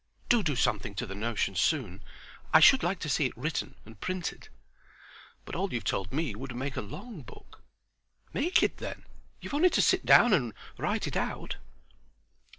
[0.29, 2.03] Do do something to the notion soon;
[2.51, 4.49] I should like to see it written and printed."
[5.45, 7.61] "But all you've told me would make a long book."
[8.33, 9.05] "Make it then.
[9.41, 11.57] You've only to sit down and write it out."